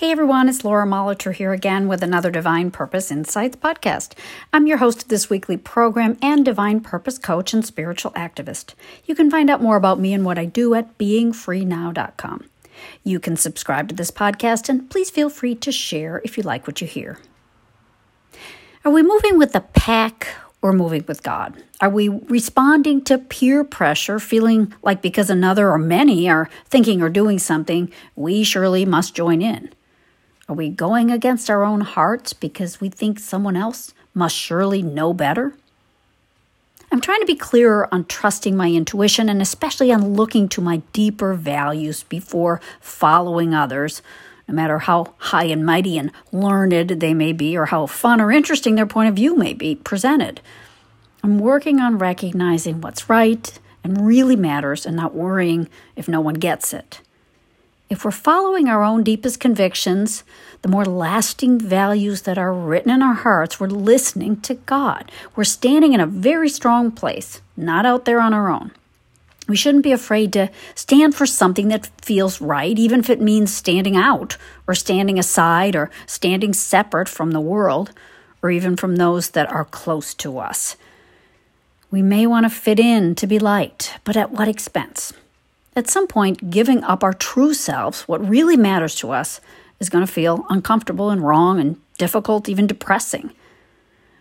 [0.00, 4.12] Hey everyone, it's Laura Molitor here again with another Divine Purpose Insights podcast.
[4.52, 8.74] I'm your host of this weekly program and Divine Purpose coach and spiritual activist.
[9.06, 12.44] You can find out more about me and what I do at beingfreenow.com.
[13.04, 16.66] You can subscribe to this podcast and please feel free to share if you like
[16.66, 17.20] what you hear.
[18.84, 20.26] Are we moving with the pack
[20.60, 21.62] or moving with God?
[21.80, 27.08] Are we responding to peer pressure, feeling like because another or many are thinking or
[27.08, 29.70] doing something, we surely must join in?
[30.46, 35.14] Are we going against our own hearts because we think someone else must surely know
[35.14, 35.54] better?
[36.92, 40.82] I'm trying to be clearer on trusting my intuition and especially on looking to my
[40.92, 44.02] deeper values before following others,
[44.46, 48.30] no matter how high and mighty and learned they may be or how fun or
[48.30, 50.42] interesting their point of view may be presented.
[51.22, 56.34] I'm working on recognizing what's right and really matters and not worrying if no one
[56.34, 57.00] gets it.
[57.94, 60.24] If we're following our own deepest convictions,
[60.62, 65.12] the more lasting values that are written in our hearts, we're listening to God.
[65.36, 68.72] We're standing in a very strong place, not out there on our own.
[69.46, 73.54] We shouldn't be afraid to stand for something that feels right, even if it means
[73.54, 77.92] standing out, or standing aside, or standing separate from the world,
[78.42, 80.76] or even from those that are close to us.
[81.92, 85.12] We may want to fit in to be liked, but at what expense?
[85.76, 89.40] At some point, giving up our true selves, what really matters to us,
[89.80, 93.32] is going to feel uncomfortable and wrong and difficult, even depressing.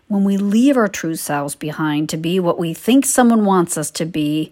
[0.08, 3.92] When we leave our true selves behind to be what we think someone wants us
[3.92, 4.52] to be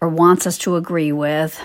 [0.00, 1.60] or wants us to agree with,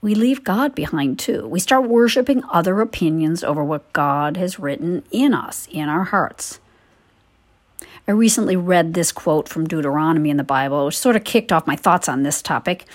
[0.00, 1.46] we leave God behind too.
[1.46, 6.60] We start worshiping other opinions over what God has written in us, in our hearts.
[8.08, 11.66] I recently read this quote from Deuteronomy in the Bible, which sort of kicked off
[11.66, 12.86] my thoughts on this topic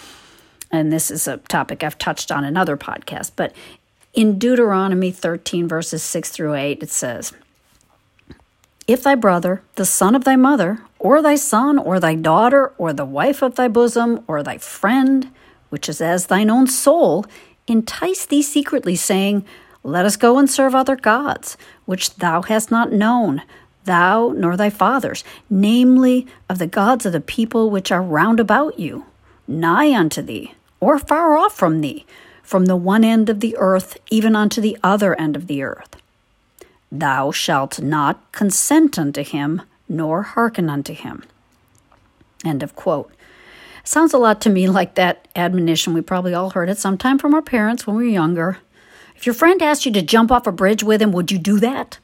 [0.71, 3.53] and this is a topic I've touched on in other podcasts, but
[4.13, 7.33] in Deuteronomy 13, verses 6 through 8, it says,
[8.88, 12.94] If thy brother, the son of thy mother, or thy son, or thy daughter, or
[12.94, 15.31] the wife of thy bosom, or thy friend,
[15.69, 17.25] which is as thine own soul,
[17.67, 19.45] entice thee secretly, saying,
[19.84, 23.41] Let us go and serve other gods, which thou hast not known,
[23.84, 28.79] thou nor thy fathers, namely of the gods of the people which are round about
[28.79, 29.06] you
[29.47, 32.06] nigh unto thee, or far off from thee,
[32.44, 35.95] from the one end of the earth even unto the other end of the earth.
[36.91, 41.23] Thou shalt not consent unto him, nor hearken unto him.
[42.44, 43.11] End of quote.
[43.84, 47.19] Sounds a lot to me like that admonition we probably all heard at some time
[47.19, 48.57] from our parents when we were younger.
[49.16, 51.59] If your friend asked you to jump off a bridge with him, would you do
[51.59, 52.00] that?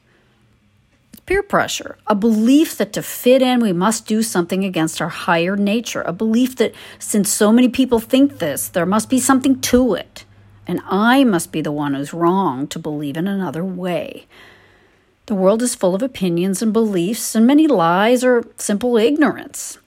[1.26, 5.56] Peer pressure, a belief that to fit in we must do something against our higher
[5.56, 9.94] nature, a belief that since so many people think this, there must be something to
[9.94, 10.24] it,
[10.66, 14.26] and I must be the one who's wrong to believe in another way.
[15.26, 19.78] The world is full of opinions and beliefs, and many lies or simple ignorance.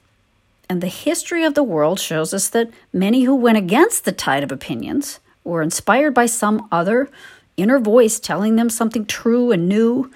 [0.70, 4.44] And the history of the world shows us that many who went against the tide
[4.44, 7.10] of opinions were inspired by some other
[7.58, 10.12] inner voice telling them something true and new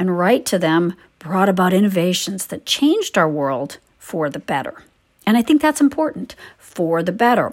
[0.00, 4.82] and right to them brought about innovations that changed our world for the better.
[5.26, 7.52] And I think that's important for the better.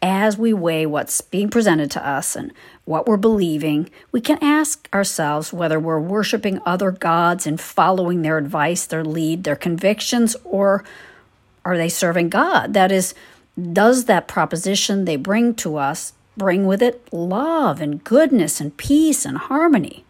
[0.00, 2.52] As we weigh what's being presented to us and
[2.86, 8.38] what we're believing, we can ask ourselves whether we're worshiping other gods and following their
[8.38, 10.82] advice, their lead, their convictions, or
[11.64, 12.72] are they serving God?
[12.72, 13.14] That is,
[13.72, 19.26] does that proposition they bring to us bring with it love and goodness and peace
[19.26, 20.06] and harmony?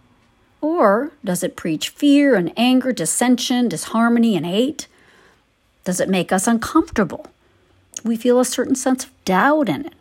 [0.62, 4.86] Or does it preach fear and anger, dissension, disharmony, and hate?
[5.84, 7.26] Does it make us uncomfortable?
[8.04, 9.94] We feel a certain sense of doubt in it.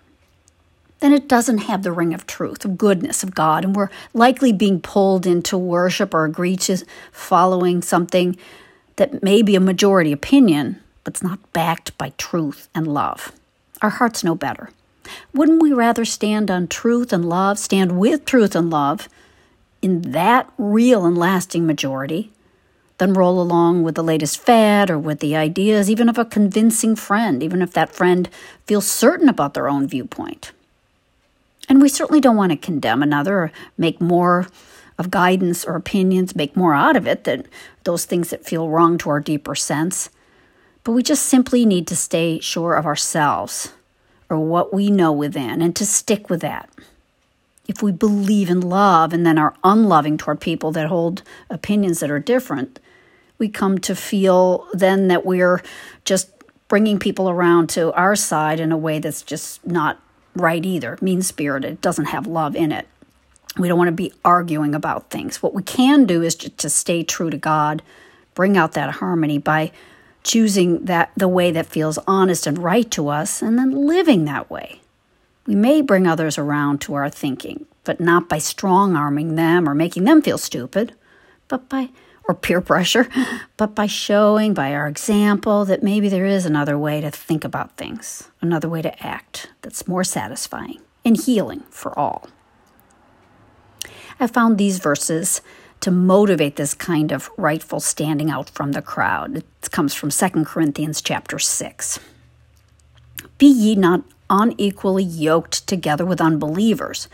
[0.99, 4.53] Then it doesn't have the ring of truth, of goodness of God, and we're likely
[4.53, 8.37] being pulled into worship or agree to following something
[8.97, 13.31] that may be a majority opinion, but it's not backed by truth and love.
[13.81, 14.69] Our hearts know better.
[15.33, 19.09] Wouldn't we rather stand on truth and love, stand with truth and love,
[19.81, 22.31] in that real and lasting majority
[22.97, 26.95] than roll along with the latest fad or with the ideas even of a convincing
[26.95, 28.29] friend, even if that friend
[28.67, 30.51] feels certain about their own viewpoint.
[31.67, 34.47] And we certainly don't want to condemn another or make more
[34.99, 37.47] of guidance or opinions, make more out of it than
[37.85, 40.09] those things that feel wrong to our deeper sense.
[40.83, 43.73] But we just simply need to stay sure of ourselves
[44.29, 46.69] or what we know within and to stick with that
[47.71, 52.11] if we believe in love and then are unloving toward people that hold opinions that
[52.11, 52.81] are different,
[53.37, 55.63] we come to feel then that we're
[56.03, 56.29] just
[56.67, 60.01] bringing people around to our side in a way that's just not
[60.35, 62.89] right either, mean spirited, doesn't have love in it.
[63.57, 65.41] We don't want to be arguing about things.
[65.41, 67.81] What we can do is just to stay true to God,
[68.35, 69.71] bring out that harmony by
[70.23, 74.49] choosing that the way that feels honest and right to us and then living that
[74.49, 74.81] way.
[75.47, 79.73] We may bring others around to our thinking, but not by strong arming them or
[79.73, 80.93] making them feel stupid,
[81.47, 81.89] but by
[82.27, 83.09] or peer pressure,
[83.57, 87.75] but by showing by our example that maybe there is another way to think about
[87.77, 92.29] things, another way to act that's more satisfying and healing for all.
[94.19, 95.41] I found these verses
[95.79, 99.37] to motivate this kind of rightful standing out from the crowd.
[99.37, 101.99] It comes from 2 Corinthians chapter 6.
[103.39, 107.07] Be ye not unequally yoked together with unbelievers.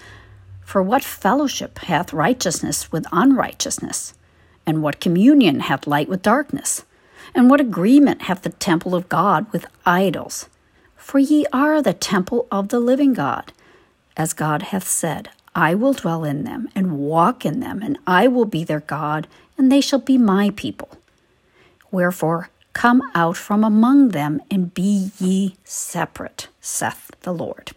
[0.64, 4.14] For what fellowship hath righteousness with unrighteousness?
[4.66, 6.86] And what communion hath light with darkness?
[7.34, 10.48] And what agreement hath the temple of God with idols?
[10.96, 13.52] For ye are the temple of the living God.
[14.16, 18.28] As God hath said, I will dwell in them and walk in them, and I
[18.28, 19.28] will be their God,
[19.58, 20.90] and they shall be my people.
[21.92, 27.72] Wherefore, come out from among them and be ye separate, saith the Lord.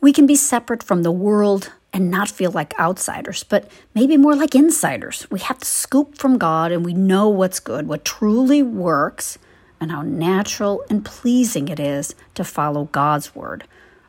[0.00, 4.36] We can be separate from the world and not feel like outsiders, but maybe more
[4.36, 5.28] like insiders.
[5.32, 9.36] We have to scoop from God and we know what's good, what truly works,
[9.80, 13.64] and how natural and pleasing it is to follow God's word,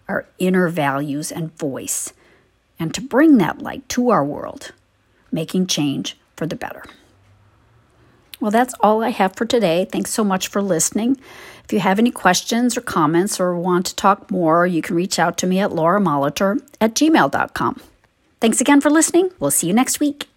[0.08, 2.14] our inner values and voice,
[2.78, 4.72] and to bring that light to our world,
[5.32, 6.84] making change for the better.
[8.44, 9.88] Well, that's all I have for today.
[9.90, 11.16] Thanks so much for listening.
[11.64, 15.18] If you have any questions or comments or want to talk more, you can reach
[15.18, 17.82] out to me at lauramolitor at gmail.com.
[18.42, 19.30] Thanks again for listening.
[19.40, 20.28] We'll see you next week.